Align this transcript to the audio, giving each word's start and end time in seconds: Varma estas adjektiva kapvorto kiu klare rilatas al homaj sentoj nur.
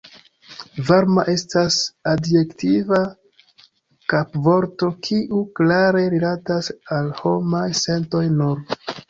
Varma 0.85 1.25
estas 1.33 1.75
adjektiva 2.11 3.01
kapvorto 4.15 4.91
kiu 5.09 5.43
klare 5.61 6.03
rilatas 6.15 6.73
al 6.99 7.13
homaj 7.23 7.65
sentoj 7.85 8.25
nur. 8.41 8.59